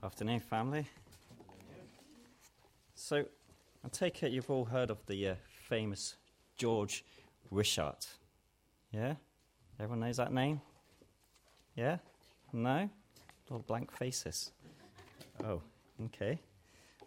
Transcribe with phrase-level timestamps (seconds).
[0.00, 0.86] Afternoon, family.
[2.94, 3.24] So,
[3.84, 5.34] I take it you've all heard of the uh,
[5.68, 6.14] famous
[6.56, 7.04] George
[7.50, 8.06] Wishart.
[8.92, 9.14] Yeah?
[9.80, 10.60] Everyone knows that name?
[11.74, 11.96] Yeah?
[12.52, 12.88] No?
[13.50, 14.52] Little blank faces.
[15.44, 15.62] Oh,
[16.04, 16.38] okay.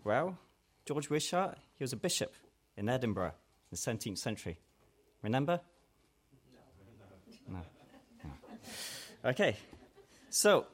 [0.04, 0.38] Well,
[0.86, 2.34] George Wishart, he was a bishop
[2.76, 3.34] in Edinburgh
[3.71, 4.58] in the 17th century.
[5.21, 5.62] Remember?
[7.48, 7.60] No.
[8.21, 8.32] no.
[9.30, 9.55] Okay.
[10.30, 10.66] So,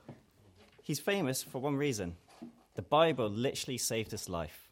[0.88, 2.16] he's famous for one reason.
[2.76, 4.70] The Bible literally saved his life.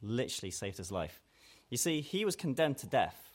[0.00, 1.20] Literally saved his life.
[1.68, 3.30] You see, he was condemned to death.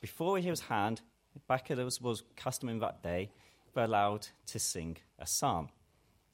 [0.00, 1.00] Before he was hanged,
[1.48, 3.30] back as was custom in that day,
[3.74, 5.70] were allowed to sing a psalm.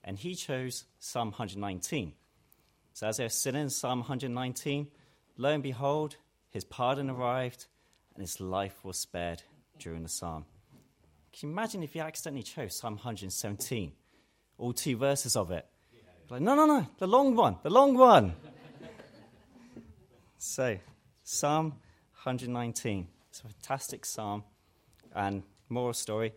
[0.04, 2.12] And he chose Psalm 119.
[2.92, 4.88] So as they were sitting in Psalm 119,
[5.38, 6.16] lo and behold,
[6.50, 7.66] his pardon arrived
[8.14, 9.42] and his life was spared
[9.78, 10.44] during the psalm.
[11.32, 13.92] Can you imagine if he accidentally chose Psalm 117?
[14.60, 15.66] All two verses of it.
[16.28, 18.34] Like, no, no, no, the long one, the long one.
[20.38, 20.78] so,
[21.24, 21.70] Psalm
[22.22, 23.08] 119.
[23.30, 24.44] It's a fantastic psalm.
[25.14, 26.34] And moral story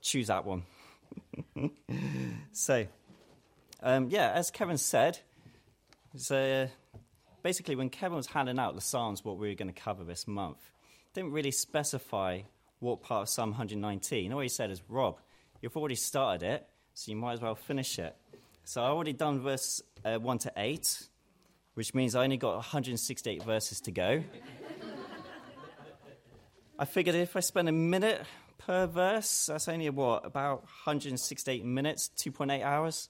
[0.00, 0.62] choose that one.
[2.52, 2.86] so,
[3.82, 5.18] um, yeah, as Kevin said,
[6.16, 6.68] so
[7.42, 10.28] basically when Kevin was handing out the psalms, what we were going to cover this
[10.28, 10.70] month,
[11.12, 12.42] didn't really specify
[12.78, 14.32] what part of Psalm 119.
[14.32, 15.18] All he said is, Rob,
[15.60, 16.66] you've already started it,
[17.00, 18.14] so you might as well finish it.
[18.64, 21.08] So I've already done verse uh, 1 to 8,
[21.72, 24.22] which means I only got 168 verses to go.
[26.78, 28.20] I figured if I spend a minute
[28.58, 33.08] per verse, that's only what, about 168 minutes, 2.8 hours.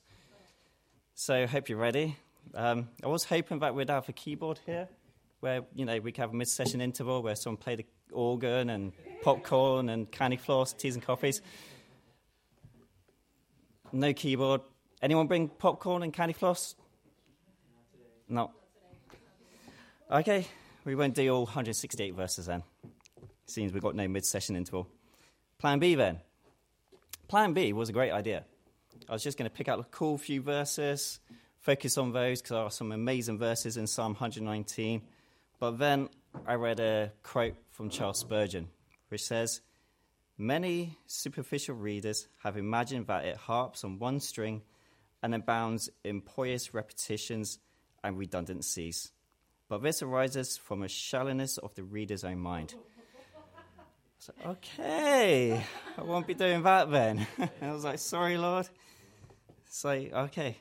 [1.17, 2.17] So I hope you're ready.
[2.55, 4.89] Um, I was hoping that we'd have a keyboard here,
[5.41, 8.93] where you know we could have a mid-session interval where someone played the organ and
[9.23, 11.43] popcorn and candy floss, teas and coffees.
[13.93, 14.61] No keyboard.
[15.03, 16.75] Anyone bring popcorn and candy floss?
[18.29, 18.53] No.
[20.11, 20.47] Okay,
[20.85, 22.63] we won't do all 168 verses then.
[23.47, 24.89] Seems we've got no mid session interval.
[25.59, 26.21] Plan B then.
[27.29, 28.45] Plan B was a great idea.
[29.09, 31.21] I was just going to pick out a cool few verses,
[31.59, 35.03] focus on those because there are some amazing verses in Psalm 119.
[35.59, 36.09] But then
[36.47, 38.69] I read a quote from Charles Spurgeon,
[39.09, 39.61] which says,
[40.41, 44.63] Many superficial readers have imagined that it harps on one string
[45.23, 47.59] and abounds in pious repetitions
[48.03, 49.13] and redundancies.
[49.69, 52.73] But this arises from a shallowness of the reader's own mind.
[54.21, 55.63] So, okay,
[55.99, 57.27] I won't be doing that then.
[57.61, 58.67] I was like, sorry, Lord.
[59.69, 60.57] So, okay.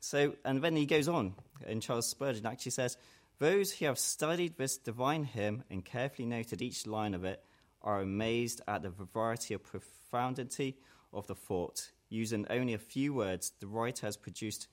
[0.00, 1.34] So, and then he goes on,
[1.66, 2.96] and Charles Spurgeon actually says,
[3.38, 7.44] Those who have studied this divine hymn and carefully noted each line of it
[7.84, 10.76] are amazed at the variety of profundity
[11.12, 11.90] of the thought.
[12.08, 14.66] Using only a few words, the writer has produced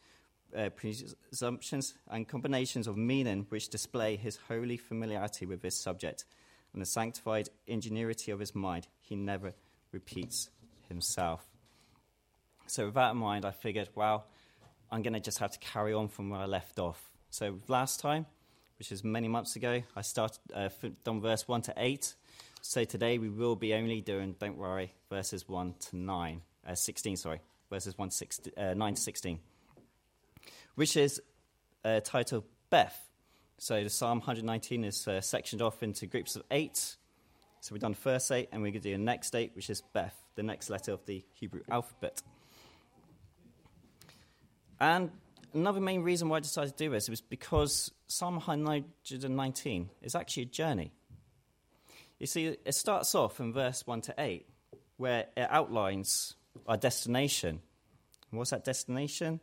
[0.57, 6.25] uh, presumptions and combinations of meaning which display his holy familiarity with this subject
[6.73, 9.53] and the sanctified ingenuity of his mind, he never
[9.91, 10.49] repeats
[10.87, 11.45] himself.
[12.67, 14.27] So, with that in mind, I figured, well,
[14.89, 17.11] I'm going to just have to carry on from where I left off.
[17.29, 18.25] So, last time,
[18.77, 20.69] which is many months ago, I started uh,
[21.05, 22.13] verse 1 to 8.
[22.63, 27.17] So, today we will be only doing, don't worry, verses 1 to 9, uh, 16,
[27.17, 27.39] sorry,
[27.71, 29.39] verses 1 to 16, uh, 9 to 16,
[30.75, 31.19] which is
[31.83, 33.09] uh, titled Beth.
[33.57, 36.97] So the Psalm 119 is uh, sectioned off into groups of eight.
[37.61, 39.81] So we've done first eight, and we're going to do the next eight, which is
[39.93, 42.21] Beth, the next letter of the Hebrew alphabet.
[44.79, 45.09] And
[45.55, 50.43] another main reason why I decided to do this was because Psalm 119 is actually
[50.43, 50.91] a journey.
[52.21, 54.45] You see, it starts off in verse 1 to 8,
[54.97, 56.35] where it outlines
[56.67, 57.61] our destination.
[58.29, 59.39] And what's that destination?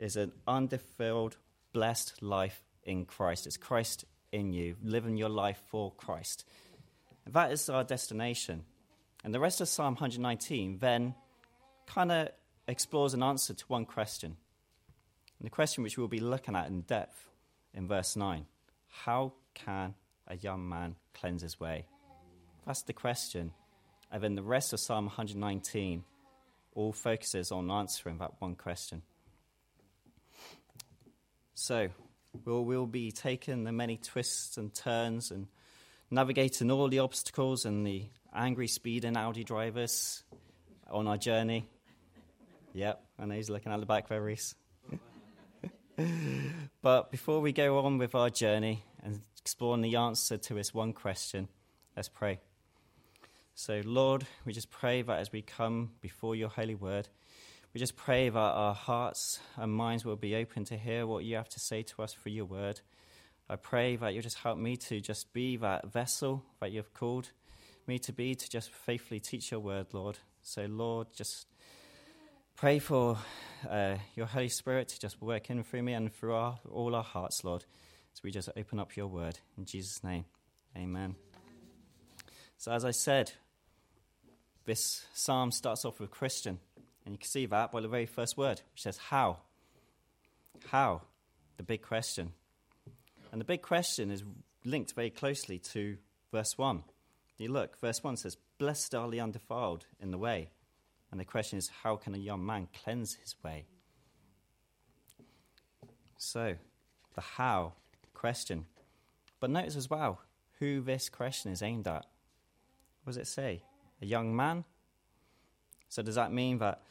[0.00, 1.36] Is an undefiled,
[1.72, 3.46] blessed life in Christ.
[3.46, 6.44] It's Christ in you, living your life for Christ.
[7.28, 8.64] That is our destination.
[9.22, 11.14] And the rest of Psalm 119 then
[11.86, 12.30] kind of
[12.66, 14.36] explores an answer to one question.
[15.38, 17.28] And the question which we'll be looking at in depth
[17.72, 18.44] in verse 9
[18.88, 19.94] How can
[20.26, 21.86] a young man cleanse his way?
[22.68, 23.52] That's the question.
[24.12, 26.04] And then the rest of Psalm 119
[26.74, 29.00] all focuses on answering that one question.
[31.54, 31.88] So,
[32.44, 35.46] We'll, we'll be taking the many twists and turns and
[36.10, 38.04] navigating all the obstacles and the
[38.34, 40.22] angry speed and Audi drivers
[40.90, 41.66] on our journey.
[42.74, 44.54] Yep, I know he's looking at the back there, Reese.
[46.82, 50.92] but before we go on with our journey and exploring the answer to this one
[50.92, 51.48] question,
[51.96, 52.40] let's pray.
[53.60, 57.08] So, Lord, we just pray that as we come before your holy word,
[57.74, 61.36] We just pray that our hearts and minds will be open to hear what you
[61.36, 62.80] have to say to us through your word.
[63.48, 67.30] I pray that you'll just help me to just be that vessel that you've called
[67.86, 70.18] me to be, to just faithfully teach your word, Lord.
[70.42, 71.46] So, Lord, just
[72.56, 73.18] pray for
[73.68, 77.02] uh, your Holy Spirit to just work in through me and through our, all our
[77.02, 77.64] hearts, Lord,
[78.14, 79.38] as we just open up your word.
[79.56, 80.24] In Jesus' name,
[80.76, 81.16] amen.
[82.56, 83.32] So, as I said,
[84.68, 86.58] this psalm starts off with Christian.
[87.06, 89.38] And you can see that by the very first word, which says, How?
[90.68, 91.00] How?
[91.56, 92.32] The big question.
[93.32, 94.22] And the big question is
[94.66, 95.96] linked very closely to
[96.30, 96.84] verse 1.
[97.38, 100.50] You look, verse 1 says, Blessed are the undefiled in the way.
[101.10, 103.64] And the question is, how can a young man cleanse his way?
[106.18, 106.56] So,
[107.14, 107.72] the how
[108.12, 108.66] question.
[109.40, 110.20] But notice as well
[110.58, 112.04] who this question is aimed at.
[113.04, 113.62] What does it say?
[114.00, 114.64] A young man?
[115.88, 116.82] So, does that mean that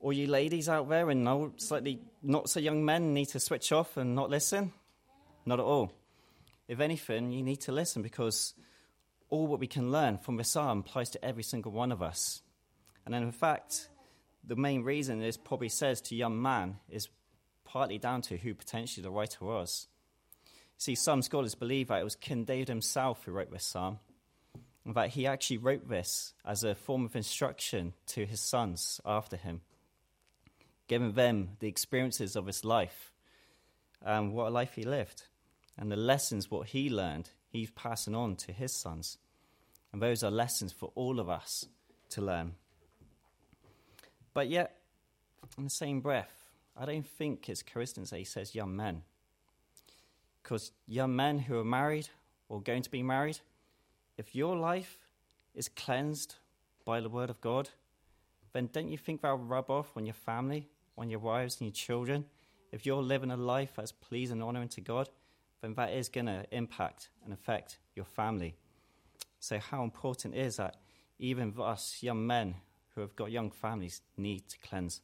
[0.00, 3.72] all you ladies out there and no, slightly not so young men need to switch
[3.72, 4.72] off and not listen?
[5.44, 5.92] Not at all.
[6.68, 8.54] If anything, you need to listen because
[9.28, 12.42] all what we can learn from the psalm applies to every single one of us.
[13.04, 13.88] And in fact,
[14.44, 17.08] the main reason this probably says to young man is
[17.64, 19.88] partly down to who potentially the writer was.
[20.78, 23.98] See, some scholars believe that it was King David himself who wrote this psalm,
[24.94, 29.62] that he actually wrote this as a form of instruction to his sons after him,
[30.86, 33.12] giving them the experiences of his life
[34.00, 35.24] and what a life he lived,
[35.76, 39.18] and the lessons what he learned, he's passing on to his sons.
[39.92, 41.66] And those are lessons for all of us
[42.10, 42.54] to learn.
[44.34, 44.76] But yet,
[45.58, 49.02] in the same breath, I don't think it's coincidence that he says young men.
[50.42, 52.08] Because young men who are married
[52.48, 53.40] or going to be married,
[54.16, 54.98] if your life
[55.54, 56.36] is cleansed
[56.84, 57.70] by the word of God,
[58.52, 61.74] then don't you think that'll rub off on your family, on your wives and your
[61.74, 62.24] children?
[62.72, 65.08] If you're living a life that's pleasing and honoring to God,
[65.60, 68.54] then that is going to impact and affect your family.
[69.40, 70.76] So, how important is that
[71.18, 72.56] even us young men
[72.94, 75.00] who have got young families need to cleanse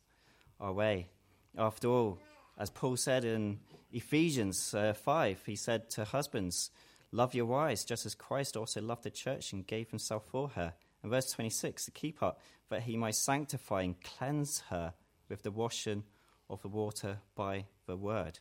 [0.61, 1.09] our way.
[1.57, 2.19] After all,
[2.59, 3.61] as Paul said in
[3.93, 6.71] Ephesians uh, 5, he said to husbands,
[7.13, 10.73] Love your wives, just as Christ also loved the church and gave himself for her.
[11.03, 12.39] And verse 26, the key part,
[12.71, 14.95] that he might sanctify and cleanse her
[15.29, 16.05] with the washing
[16.49, 18.39] of the water by the word.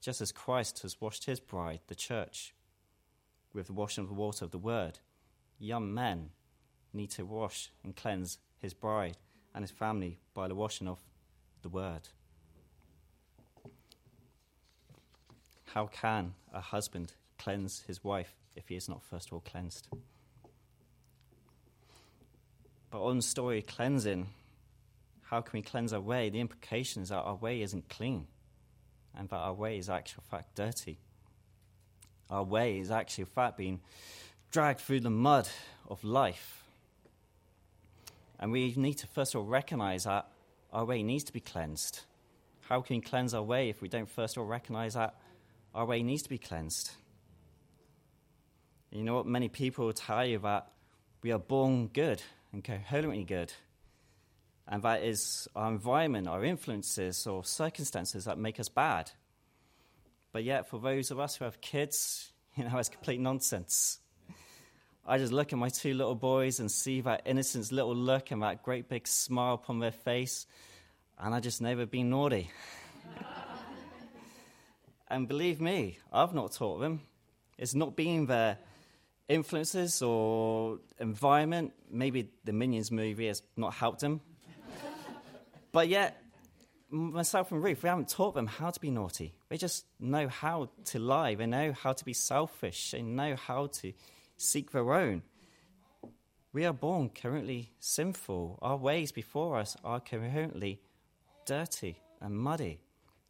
[0.00, 2.54] Just as Christ has washed his bride, the church,
[3.54, 4.98] with the washing of the water of the word,
[5.58, 6.30] young men
[6.92, 9.16] need to wash and cleanse his bride
[9.54, 10.98] and his family by the washing of
[11.62, 12.08] the word.
[15.74, 19.88] How can a husband cleanse his wife if he is not first of all cleansed?
[22.90, 24.28] But on story cleansing,
[25.22, 26.28] how can we cleanse our way?
[26.28, 28.26] The implication is that our way isn't clean
[29.16, 30.98] and that our way is actually, in fact, dirty.
[32.28, 33.80] Our way is actually, fact, being
[34.50, 35.48] dragged through the mud
[35.88, 36.60] of life
[38.40, 40.26] and we need to first of all recognize that
[40.72, 42.00] our way needs to be cleansed.
[42.62, 45.14] How can we cleanse our way if we don't first of all recognize that
[45.74, 46.92] our way needs to be cleansed?
[48.90, 49.26] You know what?
[49.26, 50.68] Many people will tell you that
[51.22, 52.22] we are born good
[52.52, 53.52] and coherently good.
[54.66, 59.10] And that is our environment, our influences, or circumstances that make us bad.
[60.32, 63.98] But yet, for those of us who have kids, you know, it's complete nonsense.
[65.06, 68.42] I just look at my two little boys and see that innocent little look and
[68.42, 70.46] that great big smile upon their face,
[71.18, 72.50] and I just never been naughty.
[75.08, 77.00] and believe me, I've not taught them.
[77.58, 78.58] It's not being their
[79.30, 81.72] influences or environment.
[81.90, 84.20] Maybe the Minions movie has not helped them.
[85.72, 86.22] but yet,
[86.90, 89.32] myself and Ruth, we haven't taught them how to be naughty.
[89.48, 91.36] They just know how to lie.
[91.36, 92.90] They know how to be selfish.
[92.90, 93.92] They know how to
[94.36, 95.22] seek their own.
[96.52, 98.58] We are born currently sinful.
[98.60, 100.80] Our ways before us are currently
[101.46, 102.80] dirty and muddy.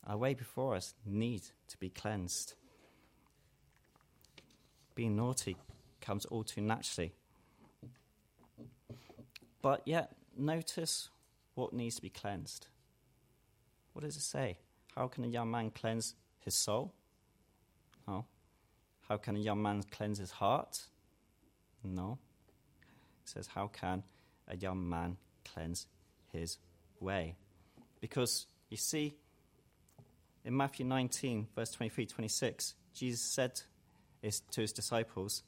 [0.06, 2.54] Our way before us need to be cleansed.
[4.94, 5.56] Being naughty
[6.00, 7.12] comes all too naturally.
[9.62, 11.10] But yet, notice
[11.54, 12.66] what needs to be cleansed.
[13.92, 14.58] What does it say?
[14.94, 16.92] How can a young man cleanse his soul?
[18.08, 18.24] Oh.
[19.08, 20.82] How can a young man cleanse his heart?
[21.84, 22.18] No.
[23.24, 24.02] It says, How can
[24.48, 25.86] a young man cleanse
[26.32, 26.58] his
[27.00, 27.36] way?
[28.00, 29.16] Because you see,
[30.44, 33.60] in Matthew 19, verse 23 26, Jesus said
[34.22, 35.42] to his disciples,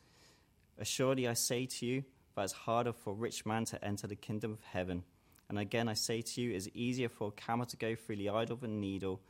[0.79, 4.17] Assuredly I say to you, that it's harder for a rich man to enter the
[4.17, 5.05] kingdom of heaven
[5.49, 8.17] And again, I say to you, it is easier for a camel to go through
[8.17, 9.21] the eye of a needle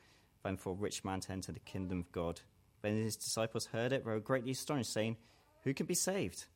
[0.45, 2.41] than for a rich man to enter the kingdom of God.
[2.81, 5.17] When his disciples heard it, they were greatly astonished, saying,
[5.65, 6.47] Who can be saved?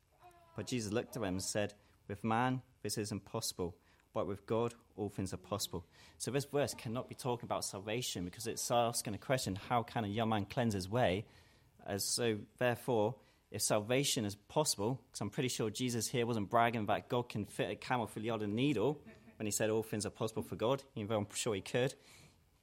[0.54, 1.74] But Jesus looked at them and said,
[2.06, 3.74] With man, this is impossible,
[4.14, 5.84] but with God, all things are possible.
[6.18, 10.04] So this verse cannot be talking about salvation because it's asking a question how can
[10.04, 11.26] a young man cleanse his way?
[11.84, 13.16] As so, therefore,
[13.56, 17.46] if salvation is possible, because I'm pretty sure Jesus here wasn't bragging that God can
[17.46, 19.00] fit a camel through the other needle
[19.38, 21.94] when he said all things are possible for God, even though I'm sure he could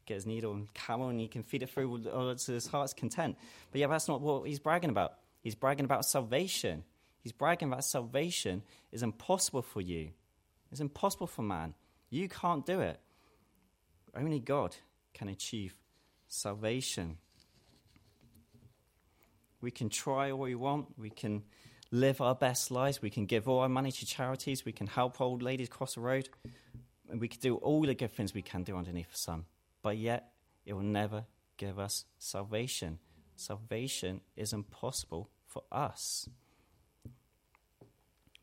[0.06, 3.38] get his needle and camel and he can feed it through to his heart's content.
[3.72, 5.16] But yeah, that's not what he's bragging about.
[5.42, 6.84] He's bragging about salvation.
[7.22, 10.10] He's bragging about salvation is impossible for you.
[10.72, 11.74] It's impossible for man.
[12.12, 13.00] You can't do it.
[14.16, 14.76] Only God
[15.16, 15.74] can achieve
[16.28, 17.18] salvation.
[19.64, 20.88] We can try all we want.
[20.98, 21.44] We can
[21.90, 23.02] live our best lives.
[23.02, 24.66] We can give all our money to charities.
[24.66, 26.28] We can help old ladies cross the road.
[27.10, 29.46] And we can do all the good things we can do underneath the sun.
[29.82, 30.34] But yet,
[30.66, 31.24] it will never
[31.56, 33.00] give us salvation.
[33.38, 36.28] Salvation is impossible for us.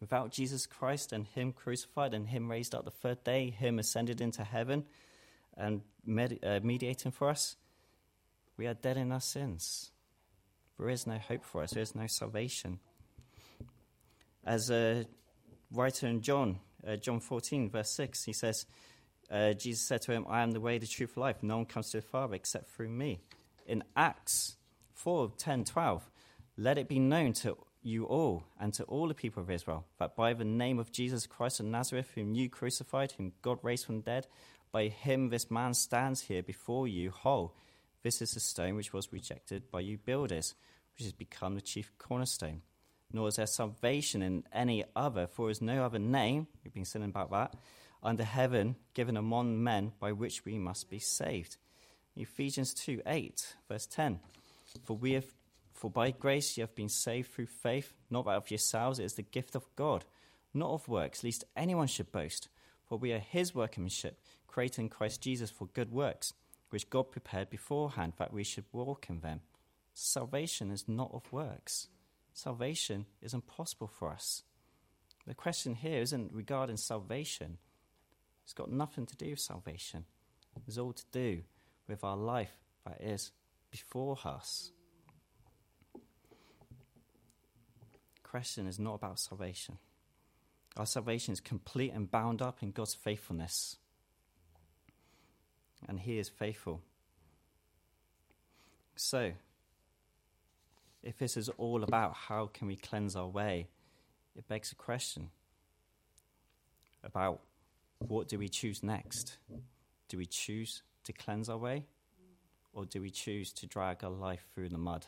[0.01, 4.23] Without Jesus Christ and Him crucified and Him raised up the third day, Him ascended
[4.23, 4.87] into heaven
[5.55, 7.57] and med- uh, mediating for us,
[8.57, 9.91] we are dead in our sins.
[10.81, 12.79] There is no hope for us, there is no salvation.
[14.47, 15.05] As a
[15.71, 16.59] writer in John,
[16.89, 18.65] uh, John 14, verse 6, he says,
[19.31, 21.43] uh, Jesus said to him, I am the way, the truth, life.
[21.43, 23.21] No one comes to the Father except through me.
[23.67, 24.57] In Acts
[24.95, 26.11] 4, 10, 12,
[26.57, 30.17] let it be known to you all and to all the people of Israel that
[30.17, 33.97] by the name of Jesus Christ of Nazareth, whom you crucified, whom God raised from
[33.97, 34.29] the dead,
[34.73, 37.55] by him this man stands here before you whole.
[38.03, 40.55] This is the stone which was rejected by you builders,
[40.97, 42.63] which has become the chief cornerstone.
[43.13, 46.85] Nor is there salvation in any other, for there is no other name, we've been
[46.85, 47.57] saying about that,
[48.03, 51.57] under heaven given among men by which we must be saved.
[52.17, 54.21] Ephesians 2 8, verse 10.
[54.85, 55.27] For we have
[55.81, 59.15] for by grace you have been saved through faith, not that of yourselves, it is
[59.15, 60.05] the gift of God,
[60.53, 62.49] not of works, lest anyone should boast.
[62.87, 66.35] For we are his workmanship, created in Christ Jesus for good works,
[66.71, 69.41] which God prepared beforehand that we should walk in them.
[69.93, 71.89] Salvation is not of works.
[72.33, 74.45] Salvation is impossible for us.
[75.27, 77.59] The question here isn't regarding salvation.
[78.45, 80.05] It's got nothing to do with salvation.
[80.67, 81.43] It's all to do
[81.87, 83.33] with our life that is
[83.71, 84.73] before us.
[85.93, 86.01] The
[88.23, 89.79] question is not about salvation.
[90.77, 93.77] Our salvation is complete and bound up in God's faithfulness.
[95.89, 96.83] And He is faithful.
[98.97, 99.33] So,
[101.03, 103.69] if this is all about how can we cleanse our way,
[104.37, 105.31] it begs a question
[107.03, 107.41] about
[107.99, 109.39] what do we choose next?
[110.09, 111.87] Do we choose to cleanse our way?
[112.73, 115.07] Or do we choose to drag our life through the mud?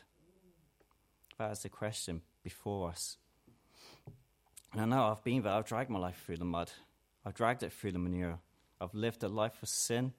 [1.37, 3.17] That is the question before us.
[4.73, 6.71] And I know I've been there, I've dragged my life through the mud,
[7.25, 8.39] I've dragged it through the manure,
[8.81, 10.13] I've lived a life of sin.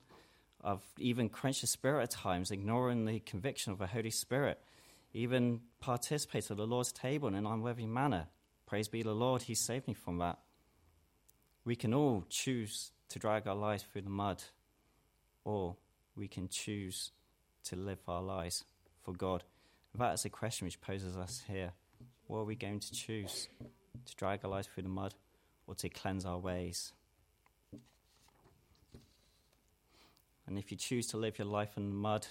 [0.65, 4.59] I've even quenched the Spirit at times, ignoring the conviction of the Holy Spirit,
[5.13, 8.29] even participated at the Lord's table in an unworthy manner.
[8.67, 10.39] Praise be the Lord, He saved me from that.
[11.67, 14.43] We can all choose to drag our lives through the mud,
[15.45, 15.77] or
[16.17, 17.13] we can choose
[17.65, 18.65] to live our lives
[19.03, 19.45] for God.
[19.95, 21.73] That is a question which poses us here.
[22.27, 23.49] What are we going to choose?
[24.07, 25.15] To drag our lives through the mud
[25.67, 26.93] or to cleanse our ways?
[30.47, 32.27] And if you choose to live your life in the mud,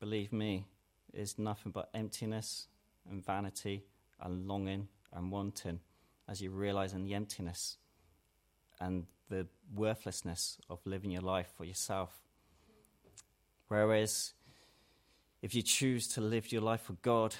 [0.00, 0.66] believe me,
[1.12, 2.68] it is nothing but emptiness
[3.08, 3.84] and vanity
[4.20, 5.80] and longing and wanting
[6.28, 7.76] as you realize in the emptiness
[8.80, 12.20] and the worthlessness of living your life for yourself.
[13.68, 14.32] Whereas
[15.42, 17.34] if you choose to live your life for God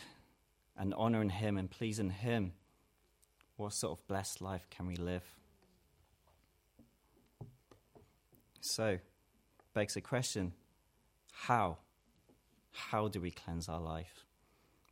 [0.77, 2.53] and honoring Him and pleasing Him,
[3.57, 5.25] what sort of blessed life can we live?
[8.61, 8.99] So,
[9.77, 10.55] begs the question
[11.33, 11.77] how?
[12.73, 14.25] How do we cleanse our life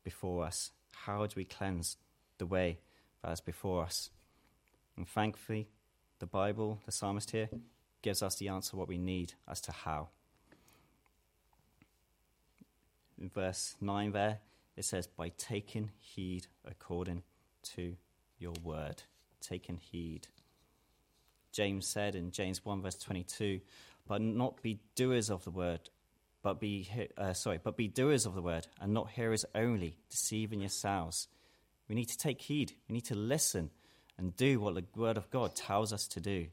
[0.05, 0.73] before us?
[0.93, 1.97] How do we cleanse
[2.37, 2.81] the way
[3.23, 4.11] that is before us?
[4.95, 5.69] And thankfully,
[6.19, 7.49] the Bible, the psalmist here,
[8.03, 10.09] gives us the answer what we need as to how.
[13.19, 14.41] In verse 9 there,
[14.77, 17.23] it says, by taking heed according
[17.75, 17.97] to
[18.39, 19.05] your word.
[19.41, 20.29] Taking heed.
[21.53, 23.61] James said in James 1 verse 22,
[24.07, 25.91] but not be doers of the word,
[26.43, 30.61] but be, uh, sorry, but be doers of the word and not hearers only, deceiving
[30.61, 31.29] yourselves.
[31.89, 32.73] We need to take heed.
[32.89, 33.71] We need to listen
[34.19, 36.47] and do what the word of God tells us to do.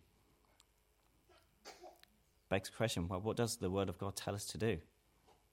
[2.50, 4.80] begs the question well, what does the Word of God tell us to do?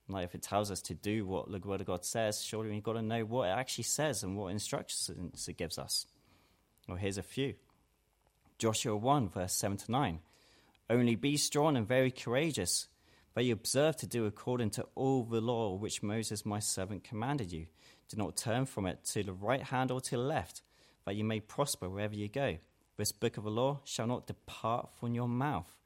[0.07, 2.83] Like, if it tells us to do what the Word of God says, surely we've
[2.83, 6.07] got to know what it actually says and what instructions it gives us.
[6.87, 7.53] Well, here's a few
[8.57, 10.19] Joshua 1, verse 7 to 9.
[10.89, 12.87] Only be strong and very courageous,
[13.35, 17.51] that you observe to do according to all the law which Moses my servant commanded
[17.51, 17.67] you.
[18.09, 20.63] Do not turn from it to the right hand or to the left,
[21.05, 22.57] that you may prosper wherever you go.
[22.97, 25.77] This book of the law shall not depart from your mouth.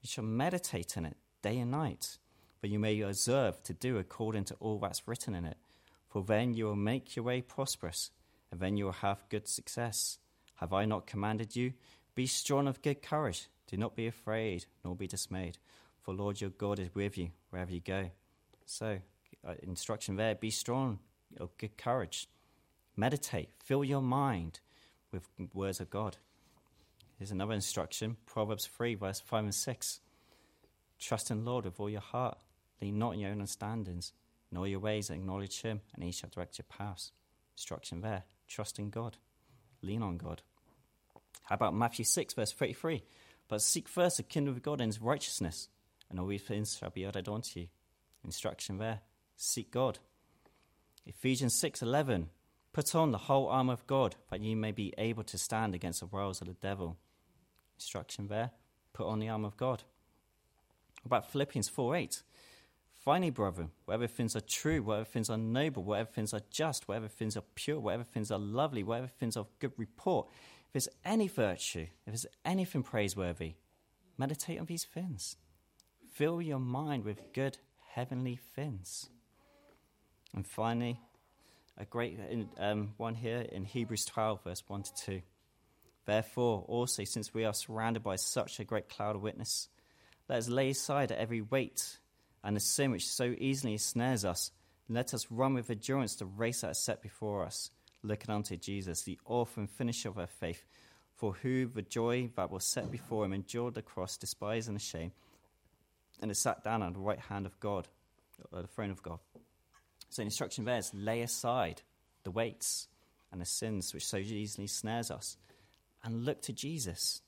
[0.00, 2.18] You shall meditate in it day and night,
[2.62, 5.58] that you may observe to do according to all that's written in it.
[6.08, 8.12] For then you will make your way prosperous,
[8.52, 10.18] and then you will have good success.
[10.56, 11.72] Have I not commanded you?
[12.14, 13.48] Be strong of good courage.
[13.66, 15.58] Do not be afraid, nor be dismayed,
[16.02, 18.10] for Lord your God is with you wherever you go.
[18.66, 18.98] So,
[19.46, 20.98] uh, instruction there be strong
[21.38, 22.28] of good courage.
[22.96, 24.60] Meditate, fill your mind
[25.10, 26.16] with words of God.
[27.18, 30.00] Here's another instruction Proverbs 3, verse 5 and 6.
[30.98, 32.38] Trust in Lord with all your heart.
[32.80, 34.12] Lean not on your own understandings.
[34.50, 37.12] In all your ways acknowledge him, and he shall direct your paths.
[37.56, 38.24] Instruction there.
[38.46, 39.16] Trust in God.
[39.82, 40.42] Lean on God.
[41.42, 43.02] How about Matthew 6, verse 33?
[43.48, 45.68] But seek first the kingdom of God and his righteousness,
[46.08, 47.68] and all these things shall be added unto you.
[48.24, 49.00] Instruction there.
[49.36, 49.98] Seek God.
[51.06, 52.28] Ephesians 6:11
[52.72, 56.00] Put on the whole armor of God that ye may be able to stand against
[56.00, 56.96] the wiles of the devil.
[57.76, 58.50] Instruction there.
[58.92, 59.84] Put on the armor of God.
[61.04, 62.22] About Philippians 4:8
[63.04, 67.06] Finally, brethren, whatever things are true, whatever things are noble, whatever things are just, whatever
[67.06, 70.26] things are pure, whatever things are lovely, whatever things are of good report,
[70.74, 73.54] there's any virtue, if there's anything praiseworthy,
[74.18, 75.36] meditate on these things.
[76.12, 77.58] Fill your mind with good
[77.92, 79.08] heavenly things.
[80.34, 80.98] And finally,
[81.78, 82.18] a great
[82.58, 85.22] um, one here in Hebrews 12, verse 1 to 2.
[86.06, 89.68] Therefore, also, since we are surrounded by such a great cloud of witness,
[90.28, 91.98] let us lay aside every weight
[92.42, 94.50] and the sin which so easily snares us.
[94.88, 97.70] And let us run with endurance the race that is set before us,
[98.04, 100.64] looking unto Jesus, the author and finisher of our faith,
[101.16, 105.12] for who the joy that was set before him endured the cross, despising the shame,
[106.20, 107.88] and is sat down on the right hand of God,
[108.52, 109.18] or the throne of God.
[110.10, 111.82] So the instruction there is lay aside
[112.24, 112.88] the weights
[113.32, 115.36] and the sins which so easily snares us,
[116.04, 117.22] and look to Jesus.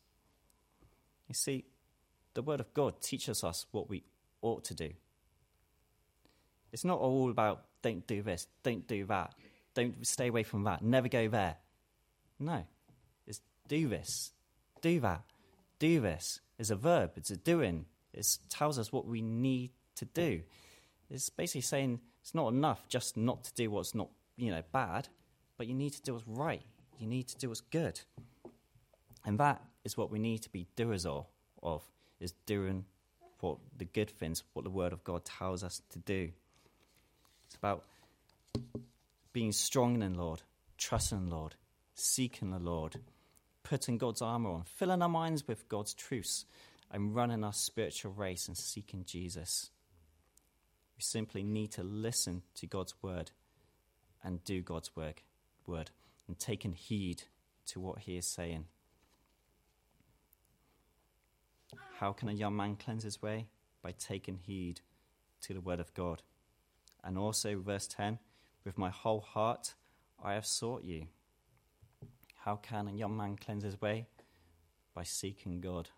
[1.28, 1.64] You see,
[2.34, 4.04] the Word of God teaches us what we
[4.42, 4.90] ought to do.
[6.72, 9.34] It's not all about don't do this, don't do that,
[9.76, 11.56] don't stay away from that, never go there.
[12.40, 12.64] No,
[13.26, 14.32] it's do this,
[14.80, 15.22] do that,
[15.78, 16.40] do this.
[16.58, 17.84] It's a verb, it's a doing.
[18.12, 20.40] It tells us what we need to do.
[21.10, 25.08] It's basically saying it's not enough just not to do what's not, you know, bad,
[25.58, 26.62] but you need to do what's right.
[26.98, 28.00] You need to do what's good.
[29.26, 31.26] And that is what we need to be doers of,
[32.18, 32.86] is doing
[33.40, 36.30] what the good things, what the Word of God tells us to do.
[37.46, 37.84] It's about
[39.36, 40.40] being strong in the Lord,
[40.78, 41.56] trusting in the Lord,
[41.94, 42.96] seeking the Lord,
[43.62, 46.46] putting God's armor on, filling our minds with God's truths,
[46.90, 49.68] and running our spiritual race and seeking Jesus.
[50.96, 53.32] We simply need to listen to God's word
[54.24, 55.22] and do God's work,
[55.66, 55.90] word
[56.26, 57.24] and taking heed
[57.66, 58.64] to what he is saying.
[61.98, 63.48] How can a young man cleanse his way?
[63.82, 64.80] By taking heed
[65.42, 66.22] to the word of God.
[67.04, 68.18] And also, verse 10
[68.66, 69.72] with my whole heart
[70.22, 71.06] I have sought you.
[72.34, 74.06] How can a young man cleanse his way?
[74.92, 75.88] By seeking God.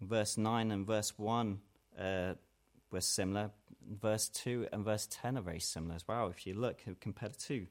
[0.00, 1.58] Verse 9 and verse 1
[1.98, 2.34] uh,
[2.90, 3.50] were similar.
[4.00, 6.28] Verse 2 and verse 10 are very similar as well.
[6.28, 7.66] If you look, compare two.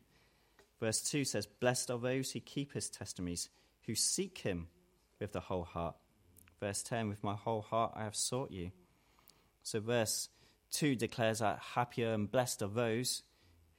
[0.80, 3.50] Verse 2 says, Blessed are those who keep his testimonies,
[3.86, 4.68] who seek him
[5.20, 5.96] with the whole heart.
[6.60, 8.72] Verse 10, With my whole heart I have sought you.
[9.62, 10.30] So verse
[10.72, 13.24] 2 declares that happier and blessed are those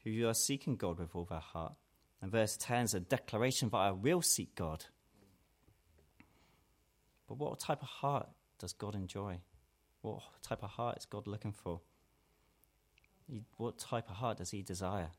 [0.04, 1.74] who are seeking God with all their heart.
[2.20, 4.86] And verse 10 is a declaration that I will seek God.
[7.28, 9.40] But what type of heart does God enjoy?
[10.00, 11.80] What type of heart is God looking for?
[13.56, 15.10] What type of heart does He desire?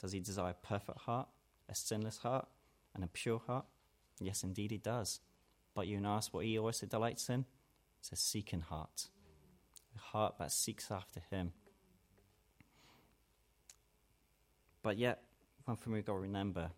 [0.00, 1.28] Does He desire a perfect heart,
[1.68, 2.48] a sinless heart,
[2.94, 3.66] and a pure heart?
[4.18, 5.20] Yes, indeed, He does.
[5.74, 7.44] But you know ask what He also delights in?
[8.00, 9.08] It's a seeking heart,
[9.98, 11.52] heart that seeks after Him.
[14.82, 15.22] But yet,
[15.64, 16.70] one thing we've got to remember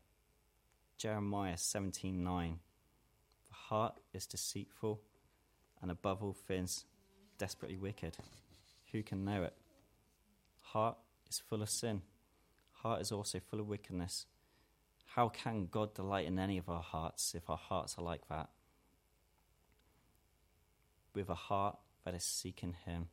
[0.98, 2.58] Jeremiah 17 9.
[3.48, 5.00] The heart is deceitful
[5.80, 6.84] and above all things
[7.38, 8.16] desperately wicked.
[8.92, 9.54] Who can know it?
[10.62, 10.96] Heart
[11.28, 12.02] is full of sin.
[12.82, 14.26] Heart is also full of wickedness.
[15.14, 18.48] How can God delight in any of our hearts if our hearts are like that?
[21.14, 23.08] with a heart that is seeking Him.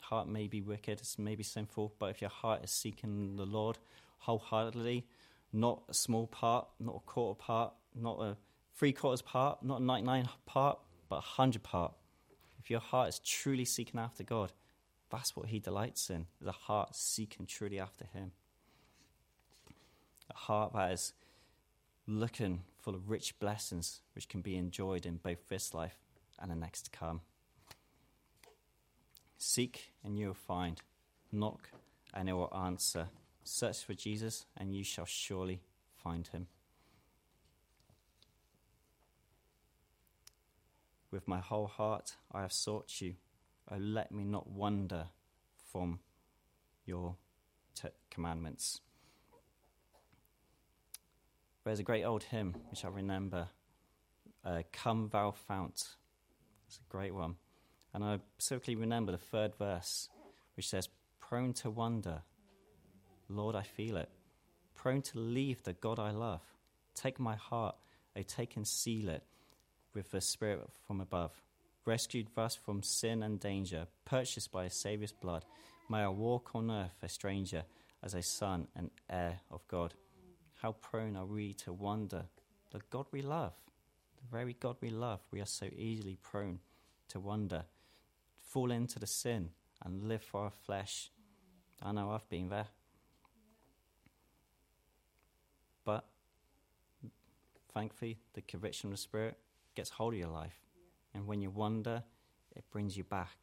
[0.00, 3.46] Heart may be wicked, it may be sinful, but if your heart is seeking the
[3.46, 3.78] Lord
[4.18, 5.06] wholeheartedly,
[5.52, 8.36] not a small part, not a quarter part, not a
[8.74, 11.92] three quarters part, not a 99 part, but a 100 part.
[12.58, 14.52] If your heart is truly seeking after God,
[15.10, 18.32] that's what He delights in, is a heart seeking truly after Him.
[20.30, 21.12] A heart that is
[22.06, 25.96] looking full of rich blessings which can be enjoyed in both this life
[26.40, 27.20] and the next to come.
[29.44, 30.80] Seek and you will find.
[31.32, 31.68] Knock
[32.14, 33.08] and it will answer.
[33.42, 35.62] Search for Jesus and you shall surely
[35.96, 36.46] find him.
[41.10, 43.16] With my whole heart I have sought you.
[43.68, 45.06] Oh, let me not wander
[45.72, 45.98] from
[46.86, 47.16] your
[47.74, 48.80] t- commandments.
[51.64, 53.48] There's a great old hymn which I remember
[54.44, 55.96] uh, Come Thou Fount.
[56.68, 57.34] It's a great one.
[57.94, 60.08] And I specifically remember the third verse,
[60.56, 60.88] which says,
[61.20, 62.22] Prone to wonder,
[63.28, 64.08] Lord, I feel it.
[64.74, 66.42] Prone to leave the God I love.
[66.94, 67.76] Take my heart,
[68.16, 69.22] O take and seal it
[69.94, 71.42] with the Spirit from above.
[71.84, 75.44] Rescued thus from sin and danger, purchased by a Saviour's blood,
[75.88, 77.64] may I walk on earth a stranger,
[78.02, 79.94] as a son and heir of God.
[80.60, 82.24] How prone are we to wonder
[82.70, 83.52] the God we love,
[84.16, 86.58] the very God we love, we are so easily prone
[87.08, 87.64] to wonder,
[88.52, 89.48] fall into the sin
[89.82, 91.10] and live for our flesh.
[91.82, 92.66] I know I've been there.
[95.84, 96.04] But
[97.72, 99.38] thankfully, the conviction of the Spirit
[99.74, 100.60] gets hold of your life.
[101.14, 102.02] And when you wonder,
[102.54, 103.38] it brings you back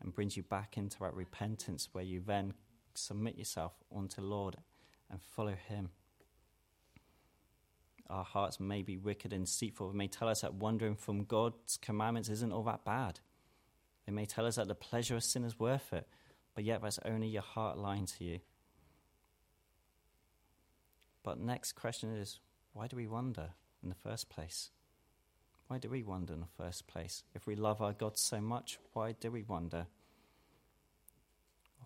[0.00, 2.54] and brings you back into that repentance where you then
[2.94, 4.56] submit yourself unto Lord
[5.10, 5.90] and follow Him.
[8.08, 9.90] Our hearts may be wicked and deceitful.
[9.90, 13.20] They may tell us that wandering from God's commandments isn't all that bad.
[14.06, 16.08] They may tell us that the pleasure of sin is worth it,
[16.54, 18.40] but yet that's only your heart lying to you.
[21.22, 22.40] But next question is
[22.72, 23.50] why do we wonder
[23.82, 24.70] in the first place?
[25.68, 27.22] Why do we wonder in the first place?
[27.34, 29.86] If we love our God so much, why do we wonder?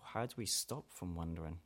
[0.01, 1.59] How do we stop from wondering?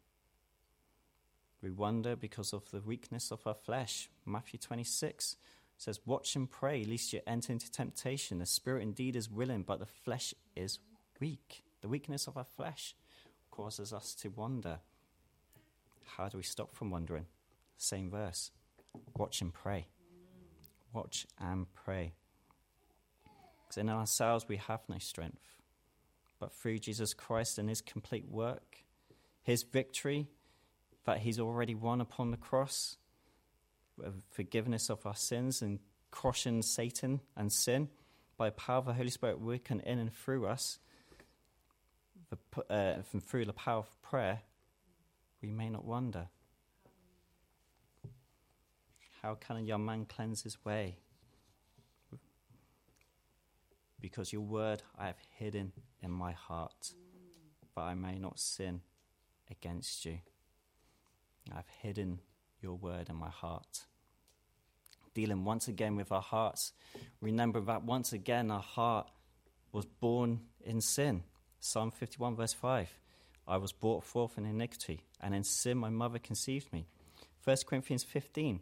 [1.62, 4.10] We wonder because of the weakness of our flesh.
[4.26, 5.36] Matthew 26
[5.80, 8.38] says, Watch and pray, lest you enter into temptation.
[8.38, 10.78] The spirit indeed is willing, but the flesh is
[11.20, 11.64] weak.
[11.82, 12.96] The weakness of our flesh
[13.50, 14.80] causes us to wonder.
[16.18, 17.26] How do we stop from wondering?
[17.78, 18.52] Same verse.
[19.18, 19.88] Watch and pray.
[20.94, 22.14] Watch and pray.
[23.64, 25.56] Because in ourselves we have no strength.
[26.40, 28.84] But through Jesus Christ and his complete work,
[29.44, 30.28] his victory,
[31.06, 32.98] that He's already won upon the cross,
[34.32, 35.80] forgiveness of our sins and
[36.12, 37.90] crushing Satan and sin
[38.38, 40.80] by the power of the Holy Spirit working in and through us,
[42.30, 42.38] the,
[42.70, 44.42] uh, and through the power of prayer,
[45.42, 46.28] we may not wonder.
[49.22, 51.00] How can a young man cleanse his way?
[54.00, 56.94] Because your word I have hidden in my heart,
[57.76, 58.82] that I may not sin
[59.52, 60.20] against you.
[61.54, 62.20] I've hidden
[62.62, 63.86] your word in my heart.
[65.14, 66.74] Dealing once again with our hearts,
[67.22, 69.08] remember that once again our heart
[69.72, 71.24] was born in sin.
[71.60, 72.90] Psalm 51, verse 5.
[73.48, 76.86] I was brought forth in iniquity, and in sin my mother conceived me.
[77.44, 78.60] 1 Corinthians 15.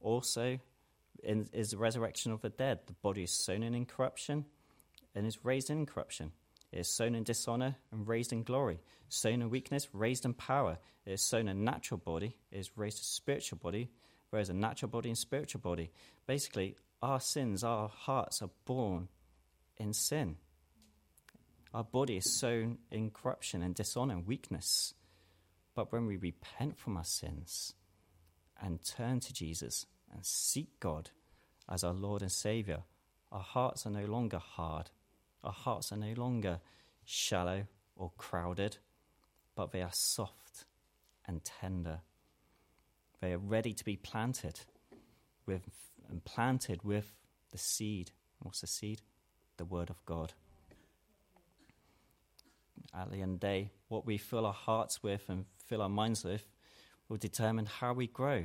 [0.00, 0.58] Also
[1.22, 2.80] in, is the resurrection of the dead.
[2.86, 4.46] The body is sown in incorruption
[5.14, 6.32] and is raised in incorruption.
[6.72, 10.78] It is sown in dishonor and raised in glory, sown in weakness, raised in power.
[11.04, 13.90] It is sown a natural body, it is raised a spiritual body,
[14.30, 15.92] whereas a natural body and spiritual body.
[16.26, 19.08] Basically, our sins, our hearts are born
[19.76, 20.36] in sin.
[21.74, 24.94] Our body is sown in corruption and dishonor and weakness.
[25.74, 27.74] But when we repent from our sins
[28.60, 31.10] and turn to Jesus and seek God
[31.68, 32.82] as our Lord and Savior,
[33.30, 34.90] our hearts are no longer hard
[35.44, 36.60] our hearts are no longer
[37.04, 38.78] shallow or crowded,
[39.54, 40.64] but they are soft
[41.26, 42.00] and tender.
[43.20, 44.60] They are ready to be planted
[45.46, 45.62] with
[46.08, 47.14] and planted with
[47.50, 48.10] the seed.
[48.40, 49.00] What's the seed?
[49.56, 50.32] The word of God.
[52.94, 55.88] At the end of the day, what we fill our hearts with and fill our
[55.88, 56.46] minds with
[57.08, 58.44] will determine how we grow,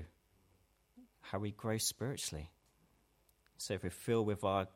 [1.22, 2.52] how we grow spiritually.
[3.58, 4.68] So if we fill with our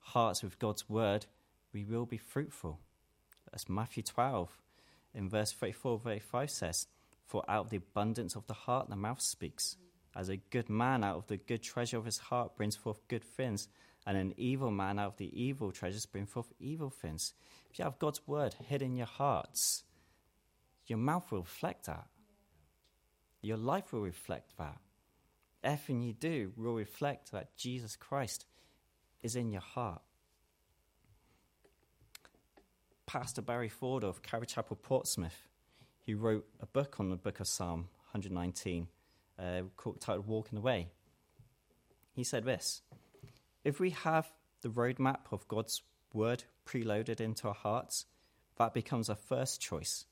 [0.00, 1.26] hearts with God's word,
[1.72, 2.80] we will be fruitful.
[3.52, 4.48] As Matthew 12
[5.14, 6.86] in verse 34 35 says,
[7.26, 9.76] For out of the abundance of the heart the mouth speaks.
[10.14, 13.24] As a good man out of the good treasure of his heart brings forth good
[13.24, 13.68] things,
[14.06, 17.34] and an evil man out of the evil treasures brings forth evil things.
[17.70, 19.84] If you have God's word hid in your hearts,
[20.86, 22.06] your mouth will reflect that.
[23.42, 24.78] Your life will reflect that.
[25.62, 28.46] Everything you do will reflect that Jesus Christ
[29.22, 30.02] is in your heart.
[33.12, 35.48] Pastor Barry Ford of Calvary Chapel Portsmouth,
[35.98, 38.86] he wrote a book on the book of Psalm 119
[39.36, 40.86] uh, called, titled Walking the Way.
[42.12, 42.82] He said this
[43.64, 44.30] If we have
[44.62, 45.82] the roadmap of God's
[46.14, 48.06] word preloaded into our hearts,
[48.58, 50.04] that becomes our first choice.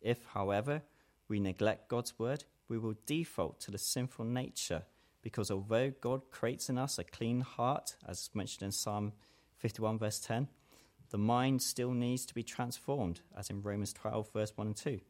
[0.00, 0.82] If, however,
[1.26, 4.84] we neglect God's word, we will default to the sinful nature
[5.22, 9.12] because although God creates in us a clean heart, as mentioned in Psalm
[9.58, 10.46] 51, verse 10,
[11.14, 15.00] the mind still needs to be transformed, as in Romans 12, verse 1 and 2.